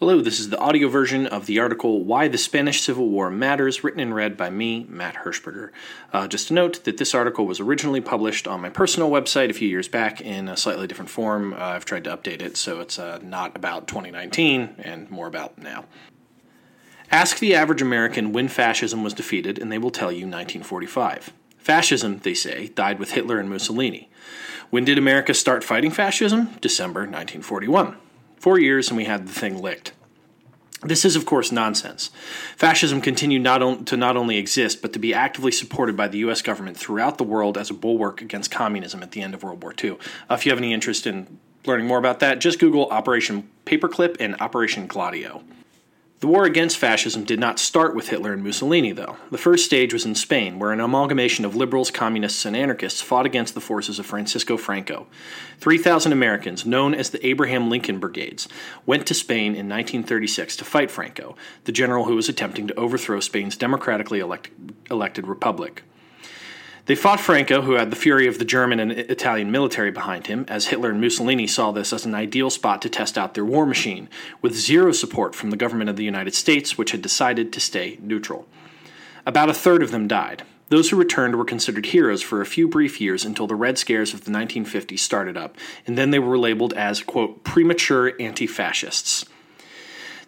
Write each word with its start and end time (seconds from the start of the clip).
Hello, 0.00 0.22
this 0.22 0.40
is 0.40 0.48
the 0.48 0.56
audio 0.56 0.88
version 0.88 1.26
of 1.26 1.44
the 1.44 1.58
article 1.58 2.02
Why 2.02 2.26
the 2.26 2.38
Spanish 2.38 2.80
Civil 2.80 3.10
War 3.10 3.28
Matters, 3.28 3.84
written 3.84 4.00
and 4.00 4.14
read 4.14 4.34
by 4.34 4.48
me, 4.48 4.86
Matt 4.88 5.16
Hirschberger. 5.16 5.72
Uh, 6.10 6.26
just 6.26 6.48
to 6.48 6.54
note 6.54 6.84
that 6.84 6.96
this 6.96 7.14
article 7.14 7.44
was 7.44 7.60
originally 7.60 8.00
published 8.00 8.48
on 8.48 8.62
my 8.62 8.70
personal 8.70 9.10
website 9.10 9.50
a 9.50 9.52
few 9.52 9.68
years 9.68 9.88
back 9.88 10.22
in 10.22 10.48
a 10.48 10.56
slightly 10.56 10.86
different 10.86 11.10
form. 11.10 11.52
Uh, 11.52 11.56
I've 11.58 11.84
tried 11.84 12.04
to 12.04 12.16
update 12.16 12.40
it 12.40 12.56
so 12.56 12.80
it's 12.80 12.98
uh, 12.98 13.18
not 13.22 13.54
about 13.54 13.88
2019 13.88 14.76
and 14.78 15.10
more 15.10 15.26
about 15.26 15.58
now. 15.58 15.84
Ask 17.10 17.38
the 17.38 17.54
average 17.54 17.82
American 17.82 18.32
when 18.32 18.48
fascism 18.48 19.04
was 19.04 19.12
defeated, 19.12 19.58
and 19.58 19.70
they 19.70 19.76
will 19.76 19.90
tell 19.90 20.10
you 20.10 20.24
1945. 20.24 21.30
Fascism, 21.58 22.20
they 22.20 22.32
say, 22.32 22.68
died 22.68 22.98
with 22.98 23.10
Hitler 23.10 23.38
and 23.38 23.50
Mussolini. 23.50 24.08
When 24.70 24.86
did 24.86 24.96
America 24.96 25.34
start 25.34 25.62
fighting 25.62 25.90
fascism? 25.90 26.56
December 26.62 27.00
1941. 27.00 27.98
Four 28.40 28.58
years 28.58 28.88
and 28.88 28.96
we 28.96 29.04
had 29.04 29.28
the 29.28 29.32
thing 29.32 29.60
licked. 29.60 29.92
This 30.82 31.04
is, 31.04 31.14
of 31.14 31.26
course, 31.26 31.52
nonsense. 31.52 32.08
Fascism 32.56 33.02
continued 33.02 33.42
not 33.42 33.62
on, 33.62 33.84
to 33.84 33.98
not 33.98 34.16
only 34.16 34.38
exist, 34.38 34.80
but 34.80 34.94
to 34.94 34.98
be 34.98 35.12
actively 35.12 35.52
supported 35.52 35.94
by 35.94 36.08
the 36.08 36.16
U.S. 36.18 36.40
government 36.40 36.78
throughout 36.78 37.18
the 37.18 37.24
world 37.24 37.58
as 37.58 37.68
a 37.68 37.74
bulwark 37.74 38.22
against 38.22 38.50
communism 38.50 39.02
at 39.02 39.10
the 39.10 39.20
end 39.20 39.34
of 39.34 39.42
World 39.42 39.62
War 39.62 39.74
II. 39.84 39.90
Uh, 39.90 39.96
if 40.30 40.46
you 40.46 40.52
have 40.52 40.58
any 40.58 40.72
interest 40.72 41.06
in 41.06 41.38
learning 41.66 41.86
more 41.86 41.98
about 41.98 42.20
that, 42.20 42.40
just 42.40 42.58
Google 42.58 42.88
Operation 42.88 43.50
Paperclip 43.66 44.16
and 44.20 44.40
Operation 44.40 44.86
Gladio. 44.86 45.42
The 46.20 46.26
war 46.26 46.44
against 46.44 46.76
fascism 46.76 47.24
did 47.24 47.40
not 47.40 47.58
start 47.58 47.94
with 47.94 48.10
Hitler 48.10 48.34
and 48.34 48.44
Mussolini, 48.44 48.92
though. 48.92 49.16
The 49.30 49.38
first 49.38 49.64
stage 49.64 49.94
was 49.94 50.04
in 50.04 50.14
Spain, 50.14 50.58
where 50.58 50.70
an 50.70 50.78
amalgamation 50.78 51.46
of 51.46 51.56
liberals, 51.56 51.90
communists, 51.90 52.44
and 52.44 52.54
anarchists 52.54 53.00
fought 53.00 53.24
against 53.24 53.54
the 53.54 53.60
forces 53.62 53.98
of 53.98 54.04
Francisco 54.04 54.58
Franco. 54.58 55.06
3,000 55.60 56.12
Americans, 56.12 56.66
known 56.66 56.92
as 56.92 57.08
the 57.08 57.26
Abraham 57.26 57.70
Lincoln 57.70 57.98
Brigades, 57.98 58.48
went 58.84 59.06
to 59.06 59.14
Spain 59.14 59.54
in 59.54 59.66
1936 59.66 60.56
to 60.56 60.64
fight 60.66 60.90
Franco, 60.90 61.36
the 61.64 61.72
general 61.72 62.04
who 62.04 62.16
was 62.16 62.28
attempting 62.28 62.68
to 62.68 62.74
overthrow 62.74 63.20
Spain's 63.20 63.56
democratically 63.56 64.20
elect- 64.20 64.50
elected 64.90 65.26
republic. 65.26 65.84
They 66.86 66.94
fought 66.94 67.20
Franco, 67.20 67.62
who 67.62 67.72
had 67.72 67.90
the 67.90 67.96
fury 67.96 68.26
of 68.26 68.38
the 68.38 68.44
German 68.44 68.80
and 68.80 68.92
Italian 68.92 69.50
military 69.50 69.90
behind 69.90 70.26
him, 70.26 70.44
as 70.48 70.68
Hitler 70.68 70.90
and 70.90 71.00
Mussolini 71.00 71.46
saw 71.46 71.72
this 71.72 71.92
as 71.92 72.04
an 72.04 72.14
ideal 72.14 72.50
spot 72.50 72.82
to 72.82 72.88
test 72.88 73.18
out 73.18 73.34
their 73.34 73.44
war 73.44 73.66
machine, 73.66 74.08
with 74.42 74.54
zero 74.54 74.92
support 74.92 75.34
from 75.34 75.50
the 75.50 75.56
government 75.56 75.90
of 75.90 75.96
the 75.96 76.04
United 76.04 76.34
States, 76.34 76.76
which 76.78 76.92
had 76.92 77.02
decided 77.02 77.52
to 77.52 77.60
stay 77.60 77.98
neutral. 78.00 78.46
About 79.26 79.50
a 79.50 79.54
third 79.54 79.82
of 79.82 79.90
them 79.90 80.08
died. 80.08 80.42
Those 80.70 80.90
who 80.90 80.96
returned 80.96 81.36
were 81.36 81.44
considered 81.44 81.86
heroes 81.86 82.22
for 82.22 82.40
a 82.40 82.46
few 82.46 82.68
brief 82.68 83.00
years 83.00 83.24
until 83.24 83.48
the 83.48 83.56
Red 83.56 83.76
Scares 83.76 84.14
of 84.14 84.24
the 84.24 84.30
1950s 84.30 85.00
started 85.00 85.36
up, 85.36 85.56
and 85.86 85.98
then 85.98 86.10
they 86.10 86.20
were 86.20 86.38
labeled 86.38 86.72
as, 86.74 87.02
quote, 87.02 87.42
premature 87.42 88.12
anti 88.20 88.46
fascists. 88.46 89.24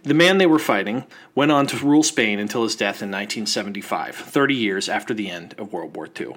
The 0.05 0.15
man 0.15 0.39
they 0.39 0.47
were 0.47 0.59
fighting 0.59 1.05
went 1.37 1.53
on 1.53 1.69
to 1.69 1.87
rule 1.87 2.03
Spain 2.03 2.41
until 2.41 2.65
his 2.65 2.75
death 2.75 3.03
in 3.03 3.11
1975, 3.11 4.17
30 4.17 4.55
years 4.55 4.89
after 4.89 5.15
the 5.15 5.31
end 5.31 5.55
of 5.59 5.73
World 5.73 5.95
War 5.95 6.09
II. 6.19 6.35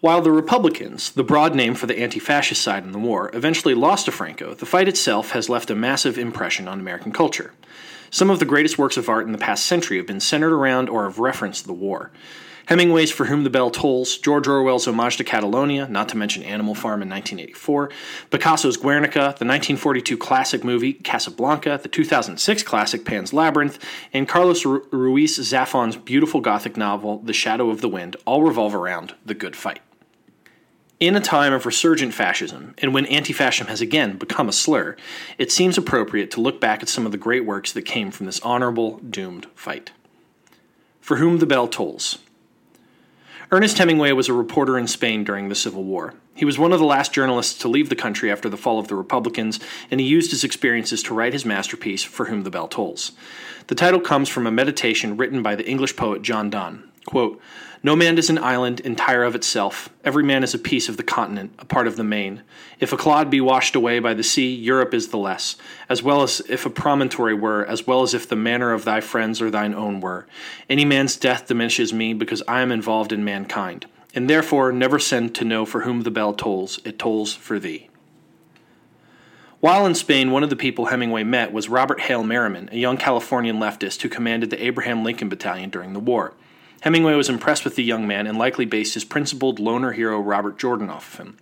While 0.00 0.22
the 0.22 0.30
Republicans, 0.30 1.10
the 1.10 1.24
broad 1.24 1.56
name 1.56 1.74
for 1.74 1.88
the 1.88 1.98
anti 1.98 2.20
fascist 2.20 2.62
side 2.62 2.84
in 2.84 2.92
the 2.92 3.00
war, 3.00 3.32
eventually 3.34 3.74
lost 3.74 4.04
to 4.04 4.12
Franco, 4.12 4.54
the 4.54 4.64
fight 4.64 4.86
itself 4.86 5.32
has 5.32 5.48
left 5.48 5.70
a 5.70 5.74
massive 5.74 6.18
impression 6.18 6.68
on 6.68 6.78
American 6.78 7.10
culture. 7.10 7.52
Some 8.10 8.30
of 8.30 8.38
the 8.38 8.44
greatest 8.44 8.78
works 8.78 8.96
of 8.96 9.08
art 9.08 9.26
in 9.26 9.32
the 9.32 9.38
past 9.38 9.66
century 9.66 9.96
have 9.96 10.06
been 10.06 10.20
centered 10.20 10.54
around 10.54 10.88
or 10.88 11.02
have 11.02 11.18
referenced 11.18 11.66
the 11.66 11.72
war. 11.72 12.12
Hemingway's 12.68 13.10
For 13.10 13.24
Whom 13.24 13.44
the 13.44 13.50
Bell 13.50 13.70
Tolls, 13.70 14.18
George 14.18 14.46
Orwell's 14.46 14.86
Homage 14.86 15.16
to 15.16 15.24
Catalonia, 15.24 15.88
not 15.88 16.10
to 16.10 16.18
mention 16.18 16.42
Animal 16.42 16.74
Farm 16.74 17.00
in 17.00 17.08
1984, 17.08 17.90
Picasso's 18.30 18.76
Guernica, 18.76 19.34
the 19.38 19.46
1942 19.46 20.18
classic 20.18 20.62
movie 20.62 20.92
Casablanca, 20.92 21.80
the 21.82 21.88
2006 21.88 22.62
classic 22.64 23.06
Pan's 23.06 23.32
Labyrinth, 23.32 23.82
and 24.12 24.28
Carlos 24.28 24.66
Ruiz 24.66 25.38
Zafon's 25.38 25.96
beautiful 25.96 26.42
Gothic 26.42 26.76
novel 26.76 27.20
The 27.20 27.32
Shadow 27.32 27.70
of 27.70 27.80
the 27.80 27.88
Wind 27.88 28.16
all 28.26 28.42
revolve 28.42 28.74
around 28.74 29.14
the 29.24 29.32
good 29.32 29.56
fight. 29.56 29.80
In 31.00 31.16
a 31.16 31.20
time 31.20 31.54
of 31.54 31.64
resurgent 31.64 32.12
fascism, 32.12 32.74
and 32.76 32.92
when 32.92 33.06
anti 33.06 33.32
fascism 33.32 33.68
has 33.68 33.80
again 33.80 34.18
become 34.18 34.46
a 34.46 34.52
slur, 34.52 34.94
it 35.38 35.50
seems 35.50 35.78
appropriate 35.78 36.30
to 36.32 36.42
look 36.42 36.60
back 36.60 36.82
at 36.82 36.90
some 36.90 37.06
of 37.06 37.12
the 37.12 37.18
great 37.18 37.46
works 37.46 37.72
that 37.72 37.86
came 37.86 38.10
from 38.10 38.26
this 38.26 38.40
honorable, 38.40 38.98
doomed 38.98 39.46
fight. 39.54 39.92
For 41.00 41.16
Whom 41.16 41.38
the 41.38 41.46
Bell 41.46 41.66
Tolls, 41.66 42.18
Ernest 43.50 43.78
Hemingway 43.78 44.12
was 44.12 44.28
a 44.28 44.34
reporter 44.34 44.76
in 44.76 44.86
Spain 44.86 45.24
during 45.24 45.48
the 45.48 45.54
Civil 45.54 45.82
War. 45.82 46.12
He 46.34 46.44
was 46.44 46.58
one 46.58 46.70
of 46.70 46.80
the 46.80 46.84
last 46.84 47.14
journalists 47.14 47.58
to 47.60 47.68
leave 47.68 47.88
the 47.88 47.96
country 47.96 48.30
after 48.30 48.50
the 48.50 48.58
fall 48.58 48.78
of 48.78 48.88
the 48.88 48.94
Republicans, 48.94 49.58
and 49.90 50.00
he 50.00 50.06
used 50.06 50.32
his 50.32 50.44
experiences 50.44 51.02
to 51.04 51.14
write 51.14 51.32
his 51.32 51.46
masterpiece, 51.46 52.02
For 52.02 52.26
Whom 52.26 52.42
the 52.42 52.50
Bell 52.50 52.68
Tolls. 52.68 53.12
The 53.68 53.74
title 53.74 54.00
comes 54.00 54.28
from 54.28 54.46
a 54.46 54.50
meditation 54.50 55.16
written 55.16 55.42
by 55.42 55.54
the 55.54 55.66
English 55.66 55.96
poet 55.96 56.20
John 56.20 56.50
Donne. 56.50 56.90
Quote, 57.06 57.40
no 57.80 57.94
man 57.94 58.18
is 58.18 58.28
an 58.28 58.38
island 58.38 58.80
entire 58.80 59.22
of 59.22 59.36
itself. 59.36 59.88
Every 60.04 60.24
man 60.24 60.42
is 60.42 60.52
a 60.52 60.58
piece 60.58 60.88
of 60.88 60.96
the 60.96 61.04
continent, 61.04 61.52
a 61.60 61.64
part 61.64 61.86
of 61.86 61.94
the 61.94 62.02
main. 62.02 62.42
If 62.80 62.92
a 62.92 62.96
clod 62.96 63.30
be 63.30 63.40
washed 63.40 63.76
away 63.76 64.00
by 64.00 64.14
the 64.14 64.24
sea, 64.24 64.52
Europe 64.52 64.92
is 64.92 65.08
the 65.08 65.16
less, 65.16 65.54
as 65.88 66.02
well 66.02 66.22
as 66.22 66.40
if 66.48 66.66
a 66.66 66.70
promontory 66.70 67.34
were, 67.34 67.64
as 67.64 67.86
well 67.86 68.02
as 68.02 68.14
if 68.14 68.28
the 68.28 68.34
manor 68.34 68.72
of 68.72 68.84
thy 68.84 69.00
friends 69.00 69.40
or 69.40 69.48
thine 69.48 69.74
own 69.74 70.00
were. 70.00 70.26
Any 70.68 70.84
man's 70.84 71.16
death 71.16 71.46
diminishes 71.46 71.92
me, 71.92 72.14
because 72.14 72.42
I 72.48 72.62
am 72.62 72.72
involved 72.72 73.12
in 73.12 73.24
mankind. 73.24 73.86
And 74.12 74.28
therefore 74.28 74.72
never 74.72 74.98
send 74.98 75.36
to 75.36 75.44
know 75.44 75.64
for 75.64 75.82
whom 75.82 76.02
the 76.02 76.10
bell 76.10 76.34
tolls, 76.34 76.80
it 76.84 76.98
tolls 76.98 77.32
for 77.32 77.60
thee. 77.60 77.88
While 79.60 79.86
in 79.86 79.94
Spain, 79.94 80.32
one 80.32 80.42
of 80.42 80.50
the 80.50 80.56
people 80.56 80.86
Hemingway 80.86 81.22
met 81.22 81.52
was 81.52 81.68
Robert 81.68 82.00
Hale 82.00 82.24
Merriman, 82.24 82.70
a 82.72 82.76
young 82.76 82.96
Californian 82.96 83.58
leftist 83.58 84.02
who 84.02 84.08
commanded 84.08 84.50
the 84.50 84.64
Abraham 84.64 85.04
Lincoln 85.04 85.28
Battalion 85.28 85.70
during 85.70 85.92
the 85.92 86.00
war. 86.00 86.34
Hemingway 86.82 87.14
was 87.14 87.28
impressed 87.28 87.64
with 87.64 87.76
the 87.76 87.82
young 87.82 88.06
man 88.06 88.26
and 88.26 88.38
likely 88.38 88.64
based 88.64 88.94
his 88.94 89.04
principled 89.04 89.58
loner 89.58 89.92
hero 89.92 90.20
Robert 90.20 90.58
Jordan 90.58 90.90
off 90.90 91.14
of 91.14 91.20
him. 91.20 91.38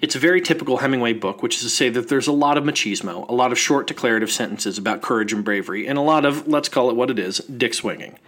It's 0.00 0.14
a 0.14 0.20
very 0.20 0.40
typical 0.40 0.78
Hemingway 0.78 1.14
book, 1.14 1.42
which 1.42 1.56
is 1.56 1.62
to 1.62 1.68
say 1.68 1.88
that 1.90 2.08
there's 2.08 2.26
a 2.26 2.32
lot 2.32 2.56
of 2.56 2.64
machismo, 2.64 3.28
a 3.28 3.34
lot 3.34 3.52
of 3.52 3.58
short 3.58 3.86
declarative 3.86 4.30
sentences 4.30 4.78
about 4.78 5.02
courage 5.02 5.32
and 5.32 5.44
bravery, 5.44 5.86
and 5.86 5.98
a 5.98 6.02
lot 6.02 6.24
of, 6.24 6.46
let's 6.46 6.68
call 6.68 6.90
it 6.90 6.96
what 6.96 7.10
it 7.10 7.18
is, 7.18 7.38
dick 7.38 7.74
swinging. 7.74 8.18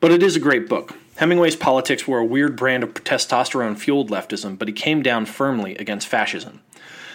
But 0.00 0.10
it 0.10 0.22
is 0.22 0.36
a 0.36 0.40
great 0.40 0.68
book. 0.68 0.96
Hemingway's 1.16 1.56
politics 1.56 2.06
were 2.06 2.18
a 2.18 2.24
weird 2.24 2.56
brand 2.56 2.82
of 2.82 2.92
testosterone 2.94 3.78
fueled 3.78 4.10
leftism, 4.10 4.58
but 4.58 4.68
he 4.68 4.74
came 4.74 5.02
down 5.02 5.26
firmly 5.26 5.76
against 5.76 6.08
fascism. 6.08 6.60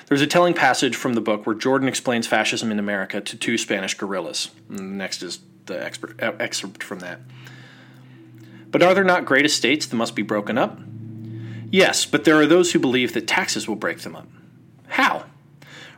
There's 0.07 0.21
a 0.21 0.27
telling 0.27 0.55
passage 0.55 0.95
from 0.95 1.13
the 1.13 1.21
book 1.21 1.45
where 1.45 1.55
Jordan 1.55 1.87
explains 1.87 2.25
fascism 2.25 2.71
in 2.71 2.79
America 2.79 3.21
to 3.21 3.37
two 3.37 3.57
Spanish 3.57 3.93
guerrillas. 3.93 4.49
Next 4.67 5.21
is 5.21 5.39
the 5.67 5.85
excerpt 6.19 6.81
from 6.81 6.99
that. 6.99 7.19
But 8.71 8.83
are 8.83 8.93
there 8.93 9.03
not 9.03 9.25
great 9.25 9.45
estates 9.45 9.85
that 9.85 9.95
must 9.95 10.15
be 10.15 10.21
broken 10.21 10.57
up? 10.57 10.79
Yes, 11.71 12.05
but 12.05 12.23
there 12.23 12.39
are 12.39 12.45
those 12.45 12.71
who 12.71 12.79
believe 12.79 13.13
that 13.13 13.27
taxes 13.27 13.67
will 13.67 13.75
break 13.75 13.99
them 13.99 14.15
up. 14.15 14.27
How? 14.87 15.25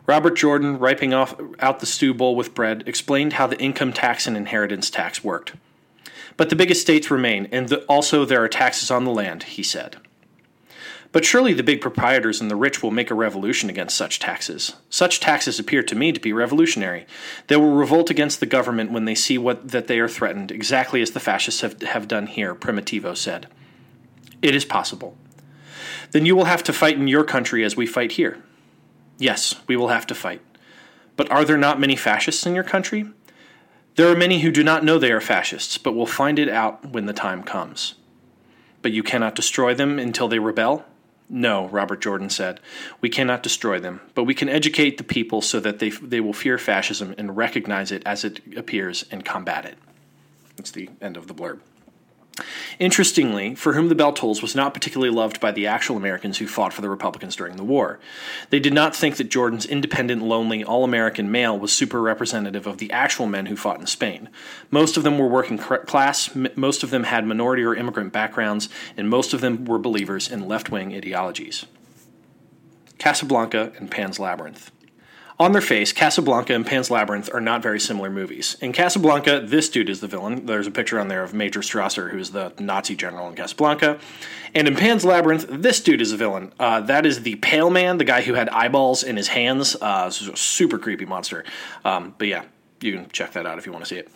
Robert 0.05 0.35
Jordan, 0.35 0.79
wiping 0.79 1.13
off, 1.13 1.39
out 1.59 1.79
the 1.79 1.85
stew 1.85 2.13
bowl 2.13 2.35
with 2.35 2.53
bread, 2.53 2.83
explained 2.85 3.33
how 3.33 3.47
the 3.47 3.59
income 3.59 3.93
tax 3.93 4.27
and 4.27 4.35
inheritance 4.35 4.89
tax 4.89 5.23
worked. 5.23 5.53
But 6.37 6.49
the 6.49 6.55
big 6.55 6.71
estates 6.71 7.11
remain, 7.11 7.47
and 7.51 7.69
the, 7.69 7.83
also 7.83 8.25
there 8.25 8.43
are 8.43 8.49
taxes 8.49 8.89
on 8.89 9.05
the 9.05 9.11
land, 9.11 9.43
he 9.43 9.63
said. 9.63 9.97
But 11.11 11.25
surely 11.25 11.51
the 11.51 11.63
big 11.63 11.81
proprietors 11.81 12.39
and 12.39 12.49
the 12.49 12.55
rich 12.55 12.81
will 12.81 12.91
make 12.91 13.11
a 13.11 13.15
revolution 13.15 13.69
against 13.69 13.97
such 13.97 14.19
taxes. 14.19 14.75
Such 14.89 15.19
taxes 15.19 15.59
appear 15.59 15.83
to 15.83 15.95
me 15.95 16.13
to 16.13 16.19
be 16.21 16.31
revolutionary. 16.31 17.05
They 17.47 17.57
will 17.57 17.73
revolt 17.73 18.09
against 18.09 18.39
the 18.39 18.45
government 18.45 18.91
when 18.91 19.03
they 19.03 19.15
see 19.15 19.37
what, 19.37 19.69
that 19.69 19.87
they 19.87 19.99
are 19.99 20.07
threatened, 20.07 20.51
exactly 20.51 21.01
as 21.01 21.11
the 21.11 21.19
fascists 21.19 21.61
have, 21.61 21.81
have 21.81 22.07
done 22.07 22.27
here, 22.27 22.55
Primitivo 22.55 23.17
said. 23.17 23.47
It 24.41 24.55
is 24.55 24.63
possible. 24.63 25.17
Then 26.11 26.25
you 26.25 26.35
will 26.35 26.45
have 26.45 26.63
to 26.63 26.73
fight 26.73 26.95
in 26.95 27.09
your 27.09 27.25
country 27.25 27.65
as 27.65 27.75
we 27.75 27.85
fight 27.85 28.13
here. 28.13 28.41
Yes, 29.17 29.55
we 29.67 29.75
will 29.75 29.89
have 29.89 30.07
to 30.07 30.15
fight. 30.15 30.41
But 31.17 31.29
are 31.29 31.43
there 31.43 31.57
not 31.57 31.79
many 31.79 31.97
fascists 31.97 32.45
in 32.45 32.55
your 32.55 32.63
country? 32.63 33.05
There 33.95 34.09
are 34.09 34.15
many 34.15 34.39
who 34.39 34.51
do 34.51 34.63
not 34.63 34.85
know 34.85 34.97
they 34.97 35.11
are 35.11 35.21
fascists, 35.21 35.77
but 35.77 35.93
will 35.93 36.05
find 36.05 36.39
it 36.39 36.47
out 36.47 36.91
when 36.91 37.05
the 37.05 37.13
time 37.13 37.43
comes. 37.43 37.95
But 38.81 38.93
you 38.93 39.03
cannot 39.03 39.35
destroy 39.35 39.73
them 39.73 39.99
until 39.99 40.29
they 40.29 40.39
rebel? 40.39 40.85
No, 41.33 41.69
Robert 41.69 42.01
Jordan 42.01 42.29
said. 42.29 42.59
We 42.99 43.07
cannot 43.07 43.41
destroy 43.41 43.79
them, 43.79 44.01
but 44.15 44.25
we 44.25 44.35
can 44.35 44.49
educate 44.49 44.97
the 44.97 45.03
people 45.05 45.41
so 45.41 45.61
that 45.61 45.79
they, 45.79 45.89
they 45.89 46.19
will 46.19 46.33
fear 46.33 46.57
fascism 46.57 47.15
and 47.17 47.37
recognize 47.37 47.89
it 47.89 48.03
as 48.05 48.25
it 48.25 48.41
appears 48.57 49.05
and 49.11 49.23
combat 49.23 49.63
it. 49.63 49.77
That's 50.57 50.71
the 50.71 50.89
end 51.01 51.15
of 51.15 51.27
the 51.27 51.33
blurb. 51.33 51.61
Interestingly, 52.79 53.55
For 53.55 53.73
Whom 53.73 53.89
the 53.89 53.95
Bell 53.95 54.13
Tolls 54.13 54.41
was 54.41 54.55
not 54.55 54.73
particularly 54.73 55.13
loved 55.13 55.39
by 55.39 55.51
the 55.51 55.67
actual 55.67 55.97
Americans 55.97 56.37
who 56.37 56.47
fought 56.47 56.73
for 56.73 56.81
the 56.81 56.89
Republicans 56.89 57.35
during 57.35 57.57
the 57.57 57.63
war. 57.63 57.99
They 58.49 58.59
did 58.59 58.73
not 58.73 58.95
think 58.95 59.17
that 59.17 59.29
Jordan's 59.29 59.65
independent, 59.65 60.21
lonely, 60.21 60.63
all 60.63 60.83
American 60.83 61.29
male 61.29 61.57
was 61.59 61.73
super 61.73 62.01
representative 62.01 62.65
of 62.65 62.77
the 62.77 62.91
actual 62.91 63.27
men 63.27 63.47
who 63.47 63.57
fought 63.57 63.79
in 63.79 63.87
Spain. 63.87 64.29
Most 64.69 64.97
of 64.97 65.03
them 65.03 65.17
were 65.19 65.27
working 65.27 65.57
class, 65.57 66.33
most 66.55 66.83
of 66.83 66.89
them 66.89 67.03
had 67.03 67.25
minority 67.25 67.63
or 67.63 67.75
immigrant 67.75 68.13
backgrounds, 68.13 68.69
and 68.95 69.09
most 69.09 69.33
of 69.33 69.41
them 69.41 69.65
were 69.65 69.79
believers 69.79 70.31
in 70.31 70.47
left 70.47 70.71
wing 70.71 70.95
ideologies. 70.95 71.65
Casablanca 72.97 73.73
and 73.77 73.91
Pan's 73.91 74.19
Labyrinth. 74.19 74.71
On 75.41 75.53
their 75.53 75.61
face, 75.61 75.91
Casablanca 75.91 76.53
and 76.53 76.63
Pan's 76.63 76.91
Labyrinth 76.91 77.27
are 77.33 77.41
not 77.41 77.63
very 77.63 77.79
similar 77.79 78.11
movies. 78.11 78.55
In 78.61 78.71
Casablanca, 78.73 79.41
this 79.43 79.69
dude 79.69 79.89
is 79.89 79.99
the 79.99 80.07
villain. 80.07 80.45
There's 80.45 80.67
a 80.67 80.71
picture 80.71 80.99
on 80.99 81.07
there 81.07 81.23
of 81.23 81.33
Major 81.33 81.61
Strasser, 81.61 82.11
who's 82.11 82.29
the 82.29 82.53
Nazi 82.59 82.95
general 82.95 83.27
in 83.27 83.33
Casablanca. 83.33 83.97
And 84.53 84.67
in 84.67 84.75
Pan's 84.75 85.03
Labyrinth, 85.03 85.47
this 85.49 85.81
dude 85.81 85.99
is 85.99 86.11
a 86.11 86.17
villain. 86.17 86.53
Uh, 86.59 86.81
that 86.81 87.07
is 87.07 87.23
the 87.23 87.37
Pale 87.37 87.71
Man, 87.71 87.97
the 87.97 88.03
guy 88.03 88.21
who 88.21 88.35
had 88.35 88.49
eyeballs 88.49 89.01
in 89.01 89.17
his 89.17 89.29
hands. 89.29 89.75
Uh, 89.81 90.11
super 90.11 90.77
creepy 90.77 91.05
monster. 91.05 91.43
Um, 91.83 92.13
but 92.19 92.27
yeah, 92.27 92.43
you 92.79 92.93
can 92.93 93.09
check 93.09 93.31
that 93.31 93.47
out 93.47 93.57
if 93.57 93.65
you 93.65 93.71
want 93.71 93.83
to 93.83 93.89
see 93.89 93.97
it. 93.97 94.11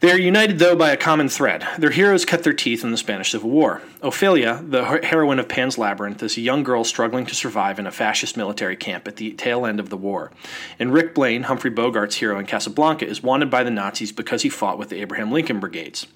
They 0.00 0.12
are 0.12 0.18
united, 0.18 0.60
though, 0.60 0.76
by 0.76 0.92
a 0.92 0.96
common 0.96 1.28
thread. 1.28 1.66
Their 1.76 1.90
heroes 1.90 2.24
cut 2.24 2.44
their 2.44 2.52
teeth 2.52 2.84
in 2.84 2.92
the 2.92 2.96
Spanish 2.96 3.32
Civil 3.32 3.50
War. 3.50 3.82
Ophelia, 4.00 4.62
the 4.64 4.84
heroine 5.02 5.40
of 5.40 5.48
Pan's 5.48 5.76
Labyrinth, 5.76 6.22
is 6.22 6.36
a 6.36 6.40
young 6.40 6.62
girl 6.62 6.84
struggling 6.84 7.26
to 7.26 7.34
survive 7.34 7.80
in 7.80 7.86
a 7.86 7.90
fascist 7.90 8.36
military 8.36 8.76
camp 8.76 9.08
at 9.08 9.16
the 9.16 9.32
tail 9.32 9.66
end 9.66 9.80
of 9.80 9.90
the 9.90 9.96
war. 9.96 10.30
And 10.78 10.92
Rick 10.92 11.16
Blaine, 11.16 11.44
Humphrey 11.44 11.72
Bogart's 11.72 12.14
hero 12.14 12.38
in 12.38 12.46
Casablanca, 12.46 13.08
is 13.08 13.24
wanted 13.24 13.50
by 13.50 13.64
the 13.64 13.72
Nazis 13.72 14.12
because 14.12 14.42
he 14.42 14.48
fought 14.48 14.78
with 14.78 14.88
the 14.88 15.00
Abraham 15.00 15.32
Lincoln 15.32 15.58
Brigades. 15.58 16.06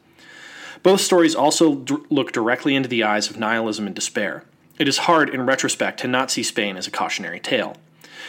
Both 0.84 1.00
stories 1.00 1.34
also 1.34 1.74
d- 1.74 1.96
look 2.08 2.30
directly 2.30 2.76
into 2.76 2.88
the 2.88 3.02
eyes 3.02 3.30
of 3.30 3.36
nihilism 3.36 3.86
and 3.86 3.96
despair. 3.96 4.44
It 4.78 4.86
is 4.86 4.98
hard, 4.98 5.28
in 5.28 5.44
retrospect, 5.44 5.98
to 6.00 6.08
not 6.08 6.30
see 6.30 6.44
Spain 6.44 6.76
as 6.76 6.86
a 6.86 6.92
cautionary 6.92 7.40
tale. 7.40 7.76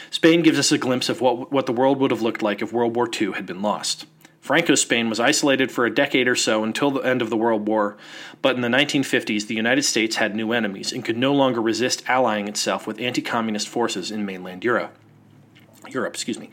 Spain 0.09 0.41
gives 0.41 0.57
us 0.57 0.71
a 0.71 0.79
glimpse 0.79 1.09
of 1.09 1.21
what, 1.21 1.51
what 1.51 1.67
the 1.67 1.73
world 1.73 1.99
would 1.99 2.09
have 2.09 2.23
looked 2.23 2.41
like 2.41 2.63
if 2.63 2.73
World 2.73 2.95
War 2.95 3.07
II 3.07 3.33
had 3.33 3.45
been 3.45 3.61
lost. 3.61 4.07
Franco's 4.43 4.81
Spain 4.81 5.07
was 5.07 5.21
isolated 5.21 5.71
for 5.71 5.85
a 5.85 5.95
decade 5.95 6.27
or 6.27 6.35
so 6.35 6.65
until 6.65 6.91
the 6.91 6.99
end 6.99 7.21
of 7.21 7.29
the 7.29 7.37
World 7.37 7.65
War, 7.65 7.95
but 8.41 8.57
in 8.57 8.61
the 8.61 8.67
1950s, 8.67 9.47
the 9.47 9.55
United 9.55 9.83
States 9.83 10.17
had 10.17 10.35
new 10.35 10.51
enemies 10.51 10.91
and 10.91 11.05
could 11.05 11.15
no 11.15 11.33
longer 11.33 11.61
resist 11.61 12.03
allying 12.09 12.49
itself 12.49 12.85
with 12.85 12.99
anti 12.99 13.21
communist 13.21 13.69
forces 13.69 14.11
in 14.11 14.25
mainland 14.25 14.65
Europe. 14.65 14.97
Europe, 15.89 16.13
excuse 16.13 16.37
me. 16.37 16.49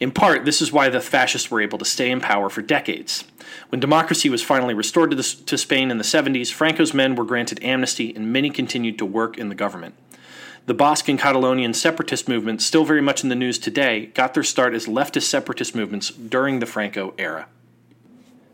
In 0.00 0.12
part, 0.12 0.46
this 0.46 0.62
is 0.62 0.72
why 0.72 0.88
the 0.88 0.98
fascists 0.98 1.50
were 1.50 1.60
able 1.60 1.76
to 1.76 1.84
stay 1.84 2.10
in 2.10 2.22
power 2.22 2.48
for 2.48 2.62
decades. 2.62 3.24
When 3.68 3.80
democracy 3.80 4.30
was 4.30 4.42
finally 4.42 4.72
restored 4.72 5.10
to, 5.10 5.16
the, 5.16 5.22
to 5.44 5.58
Spain 5.58 5.90
in 5.90 5.98
the 5.98 6.04
70s, 6.04 6.50
Franco's 6.50 6.94
men 6.94 7.16
were 7.16 7.24
granted 7.24 7.62
amnesty 7.62 8.16
and 8.16 8.32
many 8.32 8.48
continued 8.48 8.96
to 8.96 9.04
work 9.04 9.36
in 9.36 9.50
the 9.50 9.54
government. 9.54 9.94
The 10.66 10.74
Basque 10.74 11.08
and 11.08 11.16
Catalonian 11.16 11.74
separatist 11.74 12.28
movements, 12.28 12.66
still 12.66 12.84
very 12.84 13.00
much 13.00 13.22
in 13.22 13.28
the 13.28 13.36
news 13.36 13.56
today, 13.56 14.06
got 14.06 14.34
their 14.34 14.42
start 14.42 14.74
as 14.74 14.86
leftist 14.86 15.22
separatist 15.22 15.76
movements 15.76 16.10
during 16.10 16.58
the 16.58 16.66
Franco 16.66 17.14
era. 17.18 17.46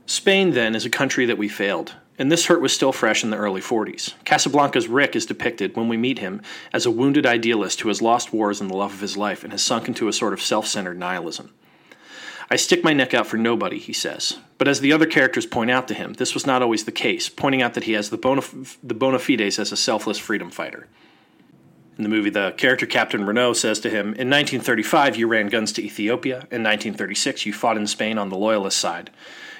Spain, 0.04 0.50
then, 0.50 0.74
is 0.74 0.84
a 0.84 0.90
country 0.90 1.24
that 1.24 1.38
we 1.38 1.48
failed, 1.48 1.94
and 2.18 2.30
this 2.30 2.46
hurt 2.46 2.60
was 2.60 2.74
still 2.74 2.92
fresh 2.92 3.24
in 3.24 3.30
the 3.30 3.38
early 3.38 3.62
40s. 3.62 4.12
Casablanca's 4.26 4.88
Rick 4.88 5.16
is 5.16 5.24
depicted, 5.24 5.74
when 5.74 5.88
we 5.88 5.96
meet 5.96 6.18
him, 6.18 6.42
as 6.70 6.84
a 6.84 6.90
wounded 6.90 7.24
idealist 7.24 7.80
who 7.80 7.88
has 7.88 8.02
lost 8.02 8.30
wars 8.30 8.60
and 8.60 8.68
the 8.68 8.76
love 8.76 8.92
of 8.92 9.00
his 9.00 9.16
life 9.16 9.42
and 9.42 9.50
has 9.54 9.62
sunk 9.62 9.88
into 9.88 10.06
a 10.06 10.12
sort 10.12 10.34
of 10.34 10.42
self 10.42 10.66
centered 10.66 10.98
nihilism. 10.98 11.54
I 12.50 12.56
stick 12.56 12.84
my 12.84 12.92
neck 12.92 13.14
out 13.14 13.26
for 13.26 13.38
nobody, 13.38 13.78
he 13.78 13.94
says. 13.94 14.36
But 14.58 14.68
as 14.68 14.80
the 14.80 14.92
other 14.92 15.06
characters 15.06 15.46
point 15.46 15.70
out 15.70 15.88
to 15.88 15.94
him, 15.94 16.12
this 16.12 16.34
was 16.34 16.46
not 16.46 16.60
always 16.60 16.84
the 16.84 16.92
case, 16.92 17.30
pointing 17.30 17.62
out 17.62 17.72
that 17.72 17.84
he 17.84 17.92
has 17.92 18.10
the 18.10 18.18
bona, 18.18 18.42
the 18.82 18.92
bona 18.92 19.18
fides 19.18 19.58
as 19.58 19.72
a 19.72 19.78
selfless 19.78 20.18
freedom 20.18 20.50
fighter. 20.50 20.88
In 21.98 22.04
the 22.04 22.10
movie, 22.10 22.30
the 22.30 22.54
character 22.56 22.86
Captain 22.86 23.24
Renault 23.26 23.54
says 23.54 23.78
to 23.80 23.90
him, 23.90 24.06
In 24.06 24.30
1935, 24.30 25.16
you 25.16 25.26
ran 25.26 25.48
guns 25.48 25.72
to 25.72 25.82
Ethiopia. 25.82 26.36
In 26.50 26.62
1936, 26.62 27.44
you 27.44 27.52
fought 27.52 27.76
in 27.76 27.86
Spain 27.86 28.16
on 28.16 28.30
the 28.30 28.36
Loyalist 28.36 28.78
side. 28.78 29.10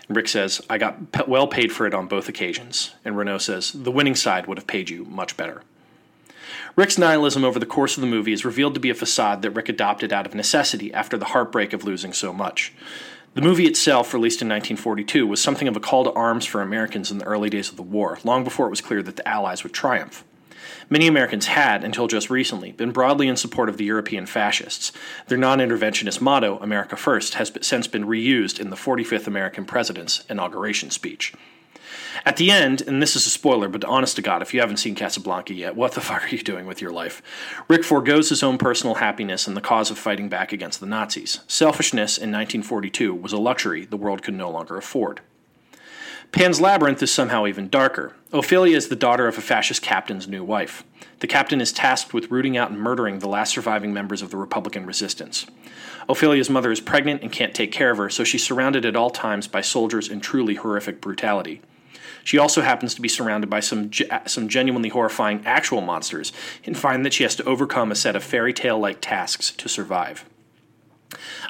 And 0.08 0.16
Rick 0.16 0.28
says, 0.28 0.60
I 0.70 0.78
got 0.78 1.12
p- 1.12 1.22
well 1.28 1.46
paid 1.46 1.72
for 1.72 1.86
it 1.86 1.92
on 1.92 2.06
both 2.06 2.30
occasions. 2.30 2.94
And 3.04 3.18
Renault 3.18 3.38
says, 3.38 3.72
The 3.72 3.90
winning 3.90 4.14
side 4.14 4.46
would 4.46 4.56
have 4.56 4.66
paid 4.66 4.88
you 4.88 5.04
much 5.04 5.36
better. 5.36 5.62
Rick's 6.74 6.96
nihilism 6.96 7.44
over 7.44 7.58
the 7.58 7.66
course 7.66 7.98
of 7.98 8.00
the 8.00 8.06
movie 8.06 8.32
is 8.32 8.46
revealed 8.46 8.72
to 8.74 8.80
be 8.80 8.88
a 8.88 8.94
facade 8.94 9.42
that 9.42 9.50
Rick 9.50 9.68
adopted 9.68 10.10
out 10.10 10.26
of 10.26 10.34
necessity 10.34 10.92
after 10.92 11.18
the 11.18 11.26
heartbreak 11.26 11.74
of 11.74 11.84
losing 11.84 12.14
so 12.14 12.32
much. 12.32 12.72
The 13.34 13.42
movie 13.42 13.66
itself, 13.66 14.14
released 14.14 14.40
in 14.40 14.48
1942, 14.48 15.26
was 15.26 15.42
something 15.42 15.68
of 15.68 15.76
a 15.76 15.80
call 15.80 16.04
to 16.04 16.12
arms 16.12 16.46
for 16.46 16.62
Americans 16.62 17.10
in 17.10 17.18
the 17.18 17.24
early 17.24 17.50
days 17.50 17.68
of 17.68 17.76
the 17.76 17.82
war, 17.82 18.18
long 18.24 18.42
before 18.42 18.66
it 18.66 18.70
was 18.70 18.80
clear 18.80 19.02
that 19.02 19.16
the 19.16 19.28
Allies 19.28 19.62
would 19.62 19.74
triumph. 19.74 20.24
Many 20.92 21.06
Americans 21.06 21.46
had, 21.46 21.84
until 21.84 22.06
just 22.06 22.28
recently, 22.28 22.70
been 22.70 22.90
broadly 22.90 23.26
in 23.26 23.38
support 23.38 23.70
of 23.70 23.78
the 23.78 23.84
European 23.86 24.26
fascists. 24.26 24.92
Their 25.26 25.38
non 25.38 25.58
interventionist 25.58 26.20
motto, 26.20 26.58
America 26.58 26.96
First, 26.96 27.32
has 27.36 27.50
since 27.62 27.86
been 27.86 28.04
reused 28.04 28.60
in 28.60 28.68
the 28.68 28.76
45th 28.76 29.26
American 29.26 29.64
president's 29.64 30.22
inauguration 30.28 30.90
speech. 30.90 31.32
At 32.26 32.36
the 32.36 32.50
end, 32.50 32.82
and 32.82 33.00
this 33.00 33.16
is 33.16 33.26
a 33.26 33.30
spoiler, 33.30 33.70
but 33.70 33.86
honest 33.86 34.16
to 34.16 34.22
God, 34.22 34.42
if 34.42 34.52
you 34.52 34.60
haven't 34.60 34.76
seen 34.76 34.94
Casablanca 34.94 35.54
yet, 35.54 35.76
what 35.76 35.92
the 35.92 36.00
fuck 36.02 36.24
are 36.24 36.36
you 36.36 36.42
doing 36.42 36.66
with 36.66 36.82
your 36.82 36.92
life? 36.92 37.22
Rick 37.68 37.84
foregoes 37.84 38.28
his 38.28 38.42
own 38.42 38.58
personal 38.58 38.96
happiness 38.96 39.48
in 39.48 39.54
the 39.54 39.62
cause 39.62 39.90
of 39.90 39.96
fighting 39.96 40.28
back 40.28 40.52
against 40.52 40.78
the 40.78 40.84
Nazis. 40.84 41.40
Selfishness 41.46 42.18
in 42.18 42.30
1942 42.30 43.14
was 43.14 43.32
a 43.32 43.38
luxury 43.38 43.86
the 43.86 43.96
world 43.96 44.22
could 44.22 44.34
no 44.34 44.50
longer 44.50 44.76
afford. 44.76 45.22
Pan's 46.32 46.62
Labyrinth 46.62 47.02
is 47.02 47.12
somehow 47.12 47.46
even 47.46 47.68
darker. 47.68 48.14
Ophelia 48.32 48.74
is 48.74 48.88
the 48.88 48.96
daughter 48.96 49.28
of 49.28 49.36
a 49.36 49.42
fascist 49.42 49.82
captain's 49.82 50.26
new 50.26 50.42
wife. 50.42 50.82
The 51.20 51.26
captain 51.26 51.60
is 51.60 51.72
tasked 51.72 52.14
with 52.14 52.30
rooting 52.30 52.56
out 52.56 52.70
and 52.70 52.80
murdering 52.80 53.18
the 53.18 53.28
last 53.28 53.52
surviving 53.52 53.92
members 53.92 54.22
of 54.22 54.30
the 54.30 54.38
Republican 54.38 54.86
resistance. 54.86 55.46
Ophelia's 56.08 56.48
mother 56.48 56.72
is 56.72 56.80
pregnant 56.80 57.20
and 57.22 57.30
can't 57.30 57.54
take 57.54 57.70
care 57.70 57.90
of 57.90 57.98
her, 57.98 58.08
so 58.08 58.24
she's 58.24 58.42
surrounded 58.42 58.86
at 58.86 58.96
all 58.96 59.10
times 59.10 59.46
by 59.46 59.60
soldiers 59.60 60.08
in 60.08 60.20
truly 60.20 60.54
horrific 60.54 61.02
brutality. 61.02 61.60
She 62.24 62.38
also 62.38 62.62
happens 62.62 62.94
to 62.94 63.02
be 63.02 63.08
surrounded 63.08 63.50
by 63.50 63.60
some 63.60 63.90
ge- 63.90 64.08
some 64.24 64.48
genuinely 64.48 64.88
horrifying 64.88 65.44
actual 65.44 65.82
monsters 65.82 66.32
and 66.64 66.78
find 66.78 67.04
that 67.04 67.12
she 67.12 67.24
has 67.24 67.36
to 67.36 67.44
overcome 67.44 67.92
a 67.92 67.96
set 67.96 68.16
of 68.16 68.24
fairy 68.24 68.54
tale 68.54 68.78
like 68.78 69.02
tasks 69.02 69.50
to 69.52 69.68
survive. 69.68 70.24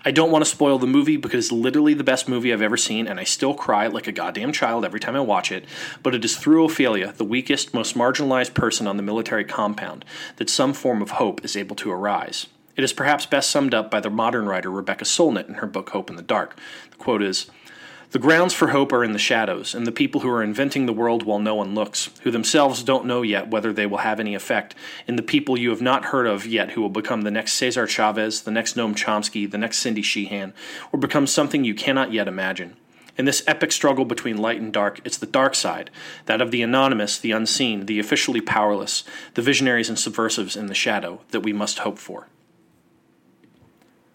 I 0.04 0.10
don't 0.10 0.30
want 0.30 0.44
to 0.44 0.50
spoil 0.50 0.78
the 0.78 0.86
movie 0.86 1.16
because 1.16 1.46
it's 1.46 1.52
literally 1.52 1.94
the 1.94 2.04
best 2.04 2.28
movie 2.28 2.52
I've 2.52 2.62
ever 2.62 2.76
seen, 2.76 3.06
and 3.06 3.20
I 3.20 3.24
still 3.24 3.54
cry 3.54 3.86
like 3.86 4.06
a 4.06 4.12
goddamn 4.12 4.52
child 4.52 4.84
every 4.84 5.00
time 5.00 5.16
I 5.16 5.20
watch 5.20 5.52
it. 5.52 5.64
But 6.02 6.14
it 6.14 6.24
is 6.24 6.36
through 6.36 6.64
Ophelia, 6.64 7.12
the 7.12 7.24
weakest, 7.24 7.74
most 7.74 7.96
marginalized 7.96 8.54
person 8.54 8.86
on 8.86 8.96
the 8.96 9.02
military 9.02 9.44
compound, 9.44 10.04
that 10.36 10.50
some 10.50 10.72
form 10.72 11.02
of 11.02 11.12
hope 11.12 11.44
is 11.44 11.56
able 11.56 11.76
to 11.76 11.90
arise. 11.90 12.46
It 12.74 12.84
is 12.84 12.92
perhaps 12.92 13.26
best 13.26 13.50
summed 13.50 13.74
up 13.74 13.90
by 13.90 14.00
the 14.00 14.10
modern 14.10 14.46
writer 14.46 14.70
Rebecca 14.70 15.04
Solnit 15.04 15.48
in 15.48 15.54
her 15.54 15.66
book 15.66 15.90
Hope 15.90 16.08
in 16.08 16.16
the 16.16 16.22
Dark. 16.22 16.56
The 16.90 16.96
quote 16.96 17.22
is 17.22 17.50
the 18.12 18.18
grounds 18.18 18.52
for 18.52 18.68
hope 18.68 18.92
are 18.92 19.02
in 19.02 19.12
the 19.12 19.18
shadows, 19.18 19.74
and 19.74 19.86
the 19.86 19.92
people 19.92 20.20
who 20.20 20.28
are 20.28 20.42
inventing 20.42 20.84
the 20.84 20.92
world 20.92 21.22
while 21.22 21.38
no 21.38 21.54
one 21.54 21.74
looks, 21.74 22.10
who 22.22 22.30
themselves 22.30 22.82
don't 22.82 23.06
know 23.06 23.22
yet 23.22 23.48
whether 23.48 23.72
they 23.72 23.86
will 23.86 23.98
have 23.98 24.20
any 24.20 24.34
effect, 24.34 24.74
in 25.06 25.16
the 25.16 25.22
people 25.22 25.58
you 25.58 25.70
have 25.70 25.80
not 25.80 26.06
heard 26.06 26.26
of 26.26 26.46
yet 26.46 26.72
who 26.72 26.82
will 26.82 26.90
become 26.90 27.22
the 27.22 27.30
next 27.30 27.54
Cesar 27.54 27.86
Chavez, 27.86 28.42
the 28.42 28.50
next 28.50 28.76
Noam 28.76 28.94
Chomsky, 28.94 29.50
the 29.50 29.56
next 29.56 29.78
Cindy 29.78 30.02
Sheehan, 30.02 30.52
or 30.92 30.98
become 30.98 31.26
something 31.26 31.64
you 31.64 31.74
cannot 31.74 32.12
yet 32.12 32.28
imagine. 32.28 32.76
In 33.16 33.24
this 33.24 33.42
epic 33.46 33.72
struggle 33.72 34.04
between 34.04 34.36
light 34.36 34.60
and 34.60 34.72
dark, 34.72 35.00
it's 35.06 35.18
the 35.18 35.26
dark 35.26 35.54
side, 35.54 35.90
that 36.26 36.42
of 36.42 36.50
the 36.50 36.62
anonymous, 36.62 37.18
the 37.18 37.32
unseen, 37.32 37.86
the 37.86 37.98
officially 37.98 38.42
powerless, 38.42 39.04
the 39.34 39.42
visionaries 39.42 39.88
and 39.88 39.98
subversives 39.98 40.54
in 40.54 40.66
the 40.66 40.74
shadow, 40.74 41.22
that 41.30 41.40
we 41.40 41.52
must 41.52 41.80
hope 41.80 41.98
for. 41.98 42.28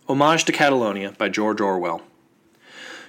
Homage 0.07 0.45
to 0.45 0.51
Catalonia 0.51 1.13
by 1.17 1.29
George 1.29 1.59
Orwell. 1.59 2.03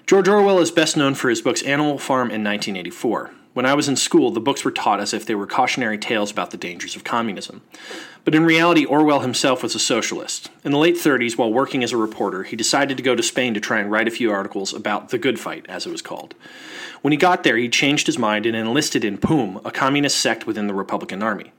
George 0.09 0.27
Orwell 0.27 0.59
is 0.61 0.71
best 0.71 0.97
known 0.97 1.15
for 1.15 1.29
his 1.29 1.43
books 1.43 1.62
Animal 1.65 1.99
Farm 1.99 2.31
and 2.31 2.43
1984. 2.43 3.31
When 3.53 3.67
I 3.67 3.75
was 3.75 3.91
in 3.91 3.97
school, 3.97 4.31
the 4.31 4.41
books 4.41 4.65
were 4.65 4.71
taught 4.71 5.00
as 5.00 5.12
if 5.12 5.27
they 5.27 5.35
were 5.35 5.47
cautionary 5.47 5.99
tales 5.99 6.31
about 6.31 6.50
the 6.50 6.57
dangers 6.57 6.97
of 6.97 7.05
communism. 7.05 7.61
But 8.25 8.35
in 8.35 8.47
reality, 8.47 8.87
Orwell 8.87 9.21
himself 9.21 9.62
was 9.62 9.75
a 9.75 9.79
socialist. 9.79 10.49
In 10.65 10.73
the 10.73 10.79
late 10.79 10.95
30s, 10.95 11.37
while 11.37 11.53
working 11.53 11.85
as 11.85 11.93
a 11.93 11.99
reporter, 11.99 12.45
he 12.45 12.57
decided 12.57 12.97
to 12.97 13.03
go 13.03 13.15
to 13.15 13.23
Spain 13.23 13.53
to 13.53 13.61
try 13.61 13.81
and 13.81 13.91
write 13.91 14.09
a 14.09 14.11
few 14.11 14.33
articles 14.33 14.73
about 14.73 15.11
the 15.11 15.19
good 15.19 15.38
fight, 15.38 15.67
as 15.69 15.85
it 15.85 15.93
was 15.93 16.00
called. 16.00 16.35
When 17.03 17.12
he 17.12 17.19
got 17.19 17.45
there, 17.45 17.59
he 17.59 17.69
changed 17.69 18.07
his 18.07 18.19
mind 18.19 18.47
and 18.47 18.57
enlisted 18.57 19.05
in 19.05 19.19
POUM, 19.19 19.61
a 19.62 19.71
communist 19.71 20.17
sect 20.17 20.47
within 20.47 20.69
the 20.69 20.75
Republican 20.75 21.23
Army. 21.23 21.53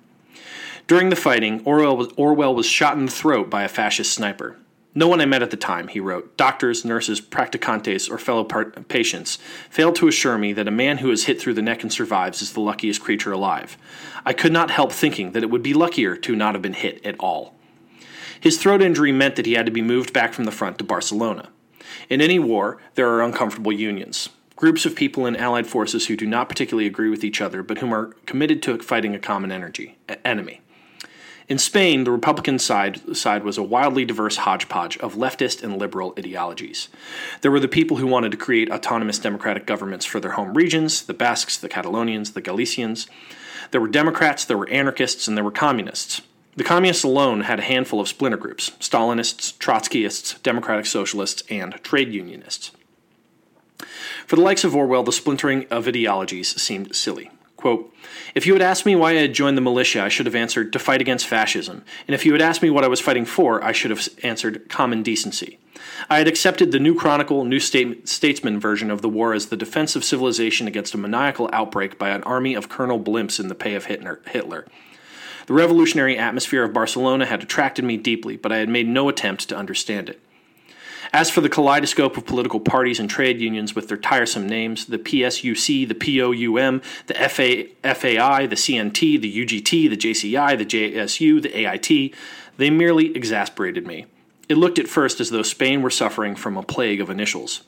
During 0.87 1.09
the 1.11 1.15
fighting, 1.15 1.61
Orwell 1.65 1.95
was, 1.95 2.07
Orwell 2.17 2.55
was 2.55 2.65
shot 2.65 2.97
in 2.97 3.05
the 3.05 3.11
throat 3.11 3.51
by 3.51 3.61
a 3.61 3.67
fascist 3.67 4.11
sniper. 4.11 4.57
No 4.95 5.07
one 5.07 5.21
I 5.21 5.25
met 5.25 5.43
at 5.43 5.51
the 5.51 5.57
time, 5.57 5.87
he 5.87 5.99
wrote, 5.99 6.35
doctors, 6.35 6.83
nurses, 6.83 7.21
practicantes, 7.21 8.09
or 8.09 8.17
fellow 8.17 8.43
part- 8.43 8.87
patients, 8.87 9.37
failed 9.69 9.95
to 9.97 10.07
assure 10.07 10.37
me 10.37 10.51
that 10.53 10.67
a 10.67 10.71
man 10.71 10.97
who 10.97 11.11
is 11.11 11.25
hit 11.25 11.39
through 11.39 11.53
the 11.53 11.61
neck 11.61 11.83
and 11.83 11.93
survives 11.93 12.41
is 12.41 12.53
the 12.53 12.59
luckiest 12.59 12.99
creature 12.99 13.31
alive. 13.31 13.77
I 14.25 14.33
could 14.33 14.51
not 14.51 14.71
help 14.71 14.91
thinking 14.91 15.33
that 15.33 15.43
it 15.43 15.51
would 15.51 15.61
be 15.61 15.75
luckier 15.75 16.15
to 16.17 16.35
not 16.35 16.55
have 16.55 16.63
been 16.63 16.73
hit 16.73 17.05
at 17.05 17.19
all. 17.19 17.53
His 18.41 18.57
throat 18.57 18.81
injury 18.81 19.11
meant 19.11 19.35
that 19.35 19.45
he 19.45 19.53
had 19.53 19.67
to 19.67 19.71
be 19.71 19.81
moved 19.81 20.11
back 20.11 20.33
from 20.33 20.45
the 20.45 20.51
front 20.51 20.77
to 20.79 20.83
Barcelona. 20.83 21.49
In 22.09 22.19
any 22.19 22.39
war, 22.39 22.79
there 22.95 23.09
are 23.09 23.21
uncomfortable 23.21 23.71
unions. 23.71 24.29
Groups 24.55 24.85
of 24.85 24.95
people 24.95 25.25
in 25.25 25.35
allied 25.35 25.67
forces 25.67 26.07
who 26.07 26.15
do 26.15 26.25
not 26.25 26.49
particularly 26.49 26.87
agree 26.87 27.09
with 27.09 27.23
each 27.23 27.41
other, 27.41 27.61
but 27.63 27.77
whom 27.77 27.93
are 27.93 28.07
committed 28.25 28.61
to 28.63 28.77
fighting 28.79 29.13
a 29.13 29.19
common 29.19 29.51
energy, 29.51 29.97
enemy. 30.25 30.61
In 31.49 31.57
Spain, 31.57 32.03
the 32.03 32.11
Republican 32.11 32.59
side, 32.59 33.17
side 33.17 33.43
was 33.43 33.57
a 33.57 33.63
wildly 33.63 34.05
diverse 34.05 34.37
hodgepodge 34.37 34.99
of 34.99 35.15
leftist 35.15 35.63
and 35.63 35.79
liberal 35.79 36.13
ideologies. 36.15 36.89
There 37.41 37.49
were 37.49 37.59
the 37.59 37.67
people 37.67 37.97
who 37.97 38.05
wanted 38.05 38.31
to 38.31 38.37
create 38.37 38.69
autonomous 38.69 39.17
democratic 39.17 39.65
governments 39.65 40.05
for 40.05 40.19
their 40.19 40.33
home 40.33 40.53
regions 40.53 41.01
the 41.01 41.13
Basques, 41.15 41.57
the 41.57 41.67
Catalonians, 41.67 42.33
the 42.33 42.41
Galicians. 42.41 43.07
There 43.71 43.81
were 43.81 43.87
Democrats, 43.87 44.45
there 44.45 44.59
were 44.59 44.69
anarchists, 44.69 45.27
and 45.27 45.35
there 45.35 45.43
were 45.43 45.49
communists. 45.49 46.21
The 46.55 46.63
communists 46.63 47.03
alone 47.03 47.41
had 47.41 47.57
a 47.57 47.63
handful 47.63 47.99
of 47.99 48.07
splinter 48.07 48.37
groups 48.37 48.69
Stalinists, 48.79 49.57
Trotskyists, 49.57 50.39
Democratic 50.43 50.85
Socialists, 50.85 51.41
and 51.49 51.73
trade 51.83 52.13
unionists. 52.13 52.71
For 54.27 54.35
the 54.35 54.43
likes 54.43 54.63
of 54.63 54.75
Orwell, 54.75 55.01
the 55.01 55.11
splintering 55.11 55.65
of 55.71 55.87
ideologies 55.87 56.61
seemed 56.61 56.95
silly. 56.95 57.31
Quote, 57.59 57.93
if 58.35 58.47
you 58.47 58.53
had 58.53 58.61
asked 58.61 58.85
me 58.85 58.95
why 58.95 59.11
I 59.11 59.15
had 59.15 59.33
joined 59.33 59.57
the 59.57 59.61
militia, 59.61 60.01
I 60.01 60.07
should 60.07 60.25
have 60.27 60.35
answered 60.35 60.71
to 60.71 60.79
fight 60.79 61.01
against 61.01 61.27
fascism. 61.27 61.83
And 62.07 62.15
if 62.15 62.25
you 62.25 62.31
had 62.31 62.41
asked 62.41 62.61
me 62.61 62.69
what 62.69 62.85
I 62.85 62.87
was 62.87 63.01
fighting 63.01 63.25
for, 63.25 63.61
I 63.61 63.73
should 63.73 63.91
have 63.91 64.07
answered 64.23 64.69
common 64.69 65.03
decency. 65.03 65.59
I 66.09 66.19
had 66.19 66.27
accepted 66.29 66.71
the 66.71 66.79
News 66.79 66.97
Chronicle, 66.97 67.43
New 67.43 67.59
Statesman 67.59 68.61
version 68.61 68.89
of 68.89 69.01
the 69.01 69.09
war 69.09 69.33
as 69.33 69.47
the 69.47 69.57
defense 69.57 69.97
of 69.97 70.05
civilization 70.05 70.69
against 70.69 70.93
a 70.93 70.97
maniacal 70.97 71.49
outbreak 71.51 71.99
by 71.99 72.11
an 72.11 72.23
army 72.23 72.53
of 72.53 72.69
Colonel 72.69 72.97
Blimps 72.97 73.41
in 73.41 73.49
the 73.49 73.55
pay 73.55 73.75
of 73.75 73.87
Hitler. 73.87 74.65
The 75.47 75.53
revolutionary 75.53 76.17
atmosphere 76.17 76.63
of 76.63 76.71
Barcelona 76.71 77.25
had 77.25 77.43
attracted 77.43 77.83
me 77.83 77.97
deeply, 77.97 78.37
but 78.37 78.53
I 78.53 78.59
had 78.59 78.69
made 78.69 78.87
no 78.87 79.09
attempt 79.09 79.49
to 79.49 79.57
understand 79.57 80.07
it. 80.07 80.21
As 81.11 81.31
for 81.31 81.41
the 81.41 81.49
kaleidoscope 81.49 82.17
of 82.17 82.25
political 82.25 82.59
parties 82.59 82.99
and 82.99 83.09
trade 83.09 83.41
unions 83.41 83.73
with 83.75 83.87
their 83.87 83.97
tiresome 83.97 84.47
names, 84.47 84.85
the 84.85 84.99
PSUC, 84.99 85.87
the 85.87 85.95
POUM, 85.95 86.81
the 87.07 87.13
FA, 87.15 87.65
FAI, 87.95 88.45
the 88.45 88.55
CNT, 88.55 89.19
the 89.19 89.45
UGT, 89.45 89.89
the 89.89 89.97
JCI, 89.97 90.57
the 90.57 90.65
JSU, 90.65 91.41
the 91.41 91.65
AIT, 91.65 92.13
they 92.57 92.69
merely 92.69 93.15
exasperated 93.15 93.87
me. 93.87 94.05
It 94.47 94.57
looked 94.57 94.77
at 94.77 94.87
first 94.87 95.19
as 95.19 95.31
though 95.31 95.43
Spain 95.43 95.81
were 95.81 95.89
suffering 95.89 96.35
from 96.35 96.57
a 96.57 96.63
plague 96.63 97.01
of 97.01 97.09
initials. 97.09 97.61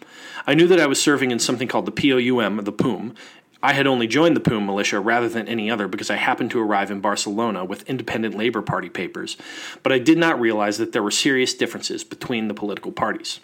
I 0.45 0.53
knew 0.53 0.67
that 0.67 0.79
I 0.79 0.87
was 0.87 1.01
serving 1.01 1.31
in 1.31 1.39
something 1.39 1.67
called 1.67 1.85
the 1.85 1.91
POUM, 1.91 2.57
the 2.63 2.71
POUM, 2.71 3.15
I 3.63 3.73
had 3.73 3.85
only 3.85 4.07
joined 4.07 4.35
the 4.35 4.41
POUM 4.41 4.65
militia 4.65 4.99
rather 4.99 5.29
than 5.29 5.47
any 5.47 5.69
other 5.69 5.87
because 5.87 6.09
I 6.09 6.15
happened 6.15 6.51
to 6.51 6.61
arrive 6.61 6.89
in 6.89 6.99
Barcelona 6.99 7.63
with 7.63 7.87
independent 7.87 8.35
Labour 8.35 8.61
Party 8.61 8.89
papers, 8.89 9.37
but 9.83 9.91
I 9.91 9.99
did 9.99 10.17
not 10.17 10.39
realize 10.39 10.77
that 10.79 10.93
there 10.93 11.03
were 11.03 11.11
serious 11.11 11.53
differences 11.53 12.03
between 12.03 12.47
the 12.47 12.53
political 12.53 12.91
parties. 12.91 13.39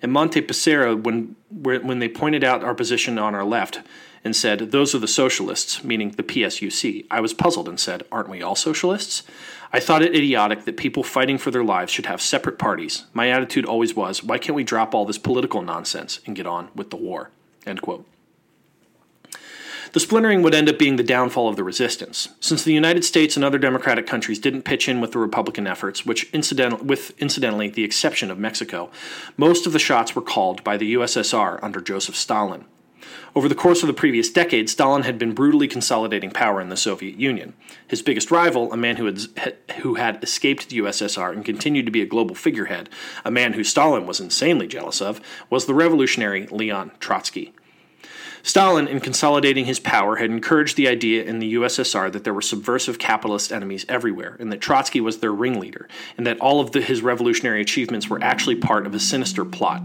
In 0.00 0.10
Monte 0.10 0.42
Pissarra, 0.42 1.00
when, 1.00 1.36
when 1.50 1.98
they 1.98 2.08
pointed 2.08 2.42
out 2.42 2.64
our 2.64 2.74
position 2.74 3.18
on 3.18 3.34
our 3.34 3.44
left 3.44 3.82
and 4.24 4.34
said, 4.34 4.72
Those 4.72 4.94
are 4.94 4.98
the 4.98 5.06
socialists, 5.06 5.84
meaning 5.84 6.10
the 6.10 6.22
PSUC, 6.22 7.06
I 7.10 7.20
was 7.20 7.34
puzzled 7.34 7.68
and 7.68 7.78
said, 7.78 8.04
Aren't 8.10 8.28
we 8.28 8.42
all 8.42 8.56
socialists? 8.56 9.22
I 9.72 9.80
thought 9.80 10.02
it 10.02 10.14
idiotic 10.14 10.64
that 10.64 10.76
people 10.76 11.02
fighting 11.02 11.38
for 11.38 11.50
their 11.50 11.64
lives 11.64 11.92
should 11.92 12.06
have 12.06 12.20
separate 12.20 12.58
parties. 12.58 13.04
My 13.12 13.30
attitude 13.30 13.64
always 13.64 13.94
was, 13.94 14.24
Why 14.24 14.38
can't 14.38 14.56
we 14.56 14.64
drop 14.64 14.94
all 14.94 15.04
this 15.04 15.18
political 15.18 15.62
nonsense 15.62 16.20
and 16.26 16.34
get 16.34 16.46
on 16.46 16.70
with 16.74 16.90
the 16.90 16.96
war? 16.96 17.30
End 17.64 17.80
quote. 17.80 18.06
The 19.92 20.00
splintering 20.00 20.40
would 20.42 20.54
end 20.54 20.70
up 20.70 20.78
being 20.78 20.96
the 20.96 21.02
downfall 21.02 21.50
of 21.50 21.56
the 21.56 21.64
resistance, 21.64 22.30
since 22.40 22.64
the 22.64 22.72
United 22.72 23.04
States 23.04 23.36
and 23.36 23.44
other 23.44 23.58
democratic 23.58 24.06
countries 24.06 24.38
didn't 24.38 24.62
pitch 24.62 24.88
in 24.88 25.02
with 25.02 25.12
the 25.12 25.18
Republican 25.18 25.66
efforts, 25.66 26.06
which 26.06 26.30
incident- 26.32 26.86
with 26.86 27.12
incidentally 27.18 27.68
the 27.68 27.84
exception 27.84 28.30
of 28.30 28.38
Mexico, 28.38 28.90
most 29.36 29.66
of 29.66 29.74
the 29.74 29.78
shots 29.78 30.16
were 30.16 30.22
called 30.22 30.64
by 30.64 30.78
the 30.78 30.92
USSR 30.92 31.58
under 31.62 31.82
Joseph 31.82 32.16
Stalin. 32.16 32.64
Over 33.34 33.48
the 33.48 33.54
course 33.54 33.82
of 33.82 33.86
the 33.86 33.92
previous 33.92 34.30
decade, 34.30 34.70
Stalin 34.70 35.02
had 35.02 35.18
been 35.18 35.32
brutally 35.32 35.68
consolidating 35.68 36.30
power 36.30 36.60
in 36.60 36.70
the 36.70 36.76
Soviet 36.76 37.18
Union. 37.18 37.52
His 37.86 38.00
biggest 38.00 38.30
rival, 38.30 38.72
a 38.72 38.76
man 38.78 38.96
who 38.96 39.04
had, 39.04 39.56
who 39.82 39.94
had 39.94 40.22
escaped 40.22 40.70
the 40.70 40.76
USSR 40.78 41.32
and 41.32 41.44
continued 41.44 41.84
to 41.84 41.92
be 41.92 42.00
a 42.00 42.06
global 42.06 42.34
figurehead, 42.34 42.88
a 43.24 43.30
man 43.30 43.52
who 43.54 43.64
Stalin 43.64 44.06
was 44.06 44.20
insanely 44.20 44.66
jealous 44.66 45.02
of, 45.02 45.20
was 45.50 45.66
the 45.66 45.74
revolutionary 45.74 46.46
Leon 46.46 46.92
Trotsky. 46.98 47.52
Stalin, 48.44 48.88
in 48.88 49.00
consolidating 49.00 49.66
his 49.66 49.78
power, 49.78 50.16
had 50.16 50.30
encouraged 50.30 50.76
the 50.76 50.88
idea 50.88 51.22
in 51.22 51.38
the 51.38 51.54
USSR 51.54 52.10
that 52.10 52.24
there 52.24 52.34
were 52.34 52.42
subversive 52.42 52.98
capitalist 52.98 53.52
enemies 53.52 53.86
everywhere, 53.88 54.36
and 54.40 54.50
that 54.52 54.60
Trotsky 54.60 55.00
was 55.00 55.18
their 55.18 55.32
ringleader, 55.32 55.88
and 56.16 56.26
that 56.26 56.40
all 56.40 56.60
of 56.60 56.72
the, 56.72 56.80
his 56.80 57.02
revolutionary 57.02 57.60
achievements 57.60 58.10
were 58.10 58.22
actually 58.22 58.56
part 58.56 58.84
of 58.84 58.94
a 58.94 59.00
sinister 59.00 59.44
plot. 59.44 59.82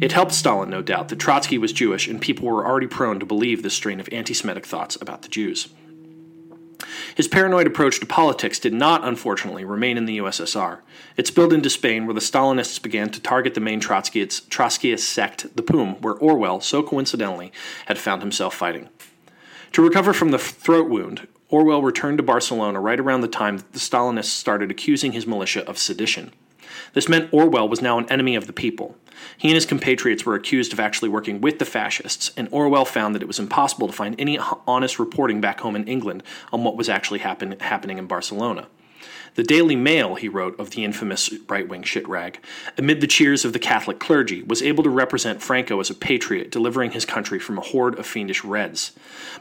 It 0.00 0.12
helped 0.12 0.32
Stalin, 0.32 0.68
no 0.68 0.82
doubt, 0.82 1.08
that 1.08 1.18
Trotsky 1.18 1.56
was 1.56 1.72
Jewish, 1.72 2.06
and 2.06 2.20
people 2.20 2.46
were 2.46 2.66
already 2.66 2.86
prone 2.86 3.18
to 3.20 3.26
believe 3.26 3.62
this 3.62 3.74
strain 3.74 4.00
of 4.00 4.08
anti 4.12 4.34
Semitic 4.34 4.66
thoughts 4.66 4.96
about 5.00 5.22
the 5.22 5.28
Jews. 5.28 5.68
His 7.18 7.26
paranoid 7.26 7.66
approach 7.66 7.98
to 7.98 8.06
politics 8.06 8.60
did 8.60 8.72
not, 8.72 9.02
unfortunately, 9.02 9.64
remain 9.64 9.98
in 9.98 10.04
the 10.04 10.18
USSR. 10.18 10.78
It 11.16 11.26
spilled 11.26 11.52
into 11.52 11.68
Spain, 11.68 12.06
where 12.06 12.14
the 12.14 12.20
Stalinists 12.20 12.80
began 12.80 13.10
to 13.10 13.20
target 13.20 13.54
the 13.54 13.60
main 13.60 13.80
Trotskyist, 13.80 14.46
Trotskyist 14.50 15.00
sect, 15.00 15.56
the 15.56 15.64
POUM, 15.64 16.00
where 16.00 16.14
Orwell, 16.14 16.60
so 16.60 16.80
coincidentally, 16.80 17.50
had 17.86 17.98
found 17.98 18.22
himself 18.22 18.54
fighting. 18.54 18.88
To 19.72 19.82
recover 19.82 20.12
from 20.12 20.30
the 20.30 20.38
throat 20.38 20.88
wound, 20.88 21.26
Orwell 21.48 21.82
returned 21.82 22.18
to 22.18 22.22
Barcelona 22.22 22.78
right 22.80 23.00
around 23.00 23.22
the 23.22 23.26
time 23.26 23.56
that 23.56 23.72
the 23.72 23.80
Stalinists 23.80 24.26
started 24.26 24.70
accusing 24.70 25.10
his 25.10 25.26
militia 25.26 25.68
of 25.68 25.76
sedition. 25.76 26.32
This 26.94 27.08
meant 27.08 27.32
Orwell 27.32 27.68
was 27.68 27.82
now 27.82 27.98
an 27.98 28.10
enemy 28.10 28.34
of 28.34 28.46
the 28.46 28.52
people. 28.52 28.96
He 29.36 29.48
and 29.48 29.54
his 29.54 29.66
compatriots 29.66 30.24
were 30.24 30.34
accused 30.34 30.72
of 30.72 30.80
actually 30.80 31.08
working 31.08 31.40
with 31.40 31.58
the 31.58 31.64
fascists, 31.64 32.32
and 32.36 32.48
Orwell 32.50 32.84
found 32.84 33.14
that 33.14 33.22
it 33.22 33.28
was 33.28 33.38
impossible 33.38 33.86
to 33.88 33.92
find 33.92 34.14
any 34.18 34.38
honest 34.66 34.98
reporting 34.98 35.40
back 35.40 35.60
home 35.60 35.76
in 35.76 35.88
England 35.88 36.22
on 36.52 36.64
what 36.64 36.76
was 36.76 36.88
actually 36.88 37.18
happen- 37.20 37.58
happening 37.60 37.98
in 37.98 38.06
Barcelona. 38.06 38.68
The 39.34 39.42
Daily 39.44 39.76
Mail, 39.76 40.16
he 40.16 40.28
wrote 40.28 40.58
of 40.58 40.70
the 40.70 40.84
infamous 40.84 41.32
right 41.48 41.68
wing 41.68 41.82
shitrag, 41.82 42.36
amid 42.76 43.00
the 43.00 43.06
cheers 43.06 43.44
of 43.44 43.52
the 43.52 43.58
Catholic 43.58 44.00
clergy, 44.00 44.42
was 44.42 44.62
able 44.62 44.82
to 44.82 44.90
represent 44.90 45.42
Franco 45.42 45.78
as 45.78 45.90
a 45.90 45.94
patriot 45.94 46.50
delivering 46.50 46.90
his 46.92 47.04
country 47.04 47.38
from 47.38 47.58
a 47.58 47.62
horde 47.62 47.98
of 47.98 48.06
fiendish 48.06 48.42
Reds. 48.42 48.92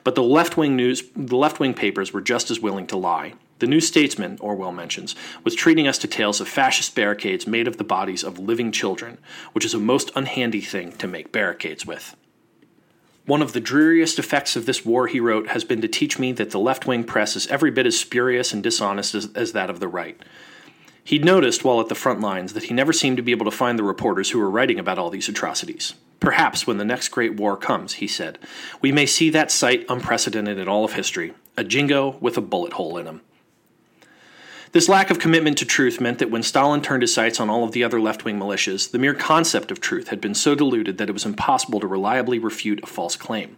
But 0.03 0.15
the 0.15 0.23
left 0.23 0.57
wing 0.57 0.75
news, 0.75 1.03
the 1.15 1.37
left 1.37 1.59
wing 1.59 1.73
papers 1.73 2.13
were 2.13 2.21
just 2.21 2.51
as 2.51 2.59
willing 2.59 2.85
to 2.87 2.97
lie. 2.97 3.33
The 3.59 3.67
New 3.67 3.81
Statesman, 3.81 4.37
Orwell 4.39 4.71
mentions, 4.71 5.15
was 5.43 5.55
treating 5.55 5.87
us 5.87 5.97
to 5.99 6.07
tales 6.07 6.39
of 6.39 6.47
fascist 6.47 6.93
barricades 6.93 7.47
made 7.47 7.67
of 7.67 7.77
the 7.77 7.83
bodies 7.83 8.23
of 8.23 8.37
living 8.37 8.71
children, 8.71 9.17
which 9.53 9.65
is 9.65 9.73
a 9.73 9.79
most 9.79 10.11
unhandy 10.15 10.61
thing 10.61 10.91
to 10.93 11.07
make 11.07 11.31
barricades 11.31 11.85
with. 11.85 12.15
One 13.25 13.41
of 13.41 13.53
the 13.53 13.59
dreariest 13.59 14.19
effects 14.19 14.55
of 14.55 14.67
this 14.67 14.85
war, 14.85 15.07
he 15.07 15.19
wrote, 15.19 15.49
has 15.49 15.63
been 15.63 15.81
to 15.81 15.87
teach 15.87 16.19
me 16.19 16.31
that 16.33 16.51
the 16.51 16.59
left 16.59 16.85
wing 16.85 17.03
press 17.03 17.35
is 17.35 17.47
every 17.47 17.71
bit 17.71 17.87
as 17.87 17.99
spurious 17.99 18.53
and 18.53 18.61
dishonest 18.61 19.15
as, 19.15 19.29
as 19.33 19.51
that 19.53 19.69
of 19.69 19.79
the 19.79 19.87
right. 19.87 20.21
He'd 21.03 21.25
noticed 21.25 21.63
while 21.63 21.81
at 21.81 21.89
the 21.89 21.95
front 21.95 22.21
lines 22.21 22.53
that 22.53 22.63
he 22.63 22.73
never 22.73 22.93
seemed 22.93 23.17
to 23.17 23.23
be 23.23 23.31
able 23.31 23.45
to 23.45 23.51
find 23.51 23.79
the 23.79 23.83
reporters 23.83 24.29
who 24.29 24.39
were 24.39 24.49
writing 24.49 24.77
about 24.77 24.99
all 24.99 25.09
these 25.09 25.29
atrocities. 25.29 25.95
Perhaps 26.19 26.67
when 26.67 26.77
the 26.77 26.85
next 26.85 27.09
great 27.09 27.35
war 27.35 27.57
comes, 27.57 27.93
he 27.93 28.07
said, 28.07 28.39
we 28.81 28.91
may 28.91 29.05
see 29.05 29.29
that 29.29 29.51
sight 29.51 29.85
unprecedented 29.89 30.57
in 30.57 30.67
all 30.67 30.85
of 30.85 30.93
history 30.93 31.33
a 31.57 31.63
jingo 31.63 32.17
with 32.21 32.37
a 32.37 32.41
bullet 32.41 32.73
hole 32.73 32.97
in 32.97 33.07
him. 33.07 33.21
This 34.77 34.87
lack 34.87 35.09
of 35.09 35.17
commitment 35.17 35.57
to 35.57 35.65
truth 35.65 35.99
meant 35.99 36.19
that 36.19 36.29
when 36.29 36.43
Stalin 36.43 36.83
turned 36.83 37.01
his 37.01 37.11
sights 37.11 37.39
on 37.39 37.49
all 37.49 37.63
of 37.63 37.71
the 37.71 37.83
other 37.83 37.99
left 37.99 38.23
wing 38.23 38.37
militias, 38.37 38.91
the 38.91 38.99
mere 38.99 39.15
concept 39.15 39.71
of 39.71 39.81
truth 39.81 40.09
had 40.09 40.21
been 40.21 40.35
so 40.35 40.53
diluted 40.53 40.99
that 40.99 41.09
it 41.09 41.13
was 41.13 41.25
impossible 41.25 41.79
to 41.79 41.87
reliably 41.87 42.37
refute 42.37 42.83
a 42.83 42.85
false 42.85 43.15
claim. 43.15 43.57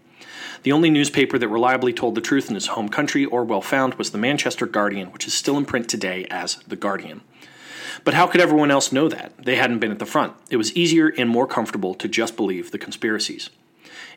The 0.64 0.72
only 0.72 0.90
newspaper 0.90 1.38
that 1.38 1.50
reliably 1.50 1.92
told 1.92 2.16
the 2.16 2.22
truth 2.22 2.48
in 2.48 2.56
his 2.56 2.68
home 2.68 2.88
country, 2.88 3.26
Orwell 3.26 3.60
found, 3.60 3.96
was 3.96 4.12
the 4.12 4.18
Manchester 4.18 4.66
Guardian, 4.66 5.12
which 5.12 5.28
is 5.28 5.34
still 5.34 5.58
in 5.58 5.66
print 5.66 5.90
today 5.90 6.26
as 6.32 6.56
The 6.66 6.78
Guardian. 6.78 7.20
But 8.06 8.14
how 8.14 8.26
could 8.26 8.40
everyone 8.40 8.72
else 8.72 8.94
know 8.94 9.10
that? 9.10 9.34
They 9.44 9.58
hadn't 9.58 9.80
been 9.80 9.92
at 9.92 10.00
the 10.00 10.06
front. 10.06 10.36
It 10.50 10.56
was 10.56 10.74
easier 10.74 11.10
and 11.10 11.30
more 11.30 11.48
comfortable 11.48 11.96
to 11.96 12.08
just 12.08 12.38
believe 12.38 12.72
the 12.72 12.78
conspiracies. 12.78 13.50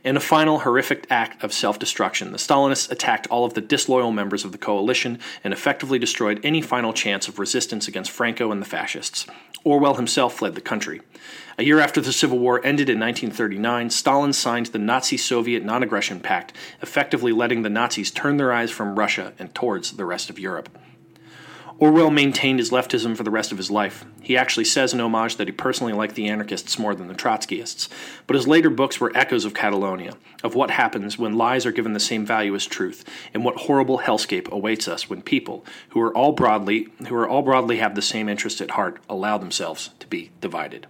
In 0.04 0.16
a 0.16 0.20
final 0.20 0.60
horrific 0.60 1.06
act 1.10 1.44
of 1.44 1.52
self 1.52 1.78
destruction, 1.78 2.32
the 2.32 2.38
Stalinists 2.38 2.90
attacked 2.90 3.28
all 3.28 3.44
of 3.44 3.54
the 3.54 3.60
disloyal 3.60 4.10
members 4.10 4.44
of 4.44 4.50
the 4.50 4.58
coalition 4.58 5.20
and 5.44 5.54
effectively 5.54 5.96
destroyed 5.96 6.40
any 6.42 6.60
final 6.60 6.92
chance 6.92 7.28
of 7.28 7.38
resistance 7.38 7.86
against 7.86 8.10
Franco 8.10 8.50
and 8.50 8.60
the 8.60 8.66
fascists. 8.66 9.26
Orwell 9.62 9.94
himself 9.94 10.34
fled 10.34 10.56
the 10.56 10.60
country. 10.60 11.02
A 11.56 11.62
year 11.62 11.78
after 11.78 12.00
the 12.00 12.12
Civil 12.12 12.40
War 12.40 12.58
ended 12.64 12.88
in 12.88 12.98
1939, 12.98 13.90
Stalin 13.90 14.32
signed 14.32 14.66
the 14.66 14.78
Nazi 14.80 15.16
Soviet 15.16 15.64
Non 15.64 15.84
Aggression 15.84 16.18
Pact, 16.18 16.52
effectively 16.80 17.30
letting 17.30 17.62
the 17.62 17.70
Nazis 17.70 18.10
turn 18.10 18.38
their 18.38 18.52
eyes 18.52 18.72
from 18.72 18.98
Russia 18.98 19.34
and 19.38 19.54
towards 19.54 19.92
the 19.92 20.04
rest 20.04 20.30
of 20.30 20.38
Europe. 20.38 20.68
Orwell 21.82 22.12
maintained 22.12 22.60
his 22.60 22.70
leftism 22.70 23.16
for 23.16 23.24
the 23.24 23.30
rest 23.32 23.50
of 23.50 23.58
his 23.58 23.68
life. 23.68 24.04
He 24.22 24.36
actually 24.36 24.66
says 24.66 24.94
in 24.94 25.00
homage 25.00 25.34
that 25.34 25.48
he 25.48 25.52
personally 25.52 25.92
liked 25.92 26.14
the 26.14 26.28
anarchists 26.28 26.78
more 26.78 26.94
than 26.94 27.08
the 27.08 27.14
Trotskyists, 27.14 27.88
but 28.28 28.36
his 28.36 28.46
later 28.46 28.70
books 28.70 29.00
were 29.00 29.10
echoes 29.16 29.44
of 29.44 29.52
Catalonia, 29.52 30.14
of 30.44 30.54
what 30.54 30.70
happens 30.70 31.18
when 31.18 31.36
lies 31.36 31.66
are 31.66 31.72
given 31.72 31.92
the 31.92 31.98
same 31.98 32.24
value 32.24 32.54
as 32.54 32.66
truth, 32.66 33.04
and 33.34 33.44
what 33.44 33.62
horrible 33.62 33.98
hellscape 33.98 34.48
awaits 34.52 34.86
us 34.86 35.10
when 35.10 35.22
people, 35.22 35.66
who 35.88 36.00
are 36.00 36.16
all 36.16 36.30
broadly 36.30 36.86
who 37.08 37.16
are 37.16 37.28
all 37.28 37.42
broadly 37.42 37.78
have 37.78 37.96
the 37.96 38.00
same 38.00 38.28
interest 38.28 38.60
at 38.60 38.70
heart, 38.70 39.00
allow 39.08 39.36
themselves 39.36 39.90
to 39.98 40.06
be 40.06 40.30
divided. 40.40 40.86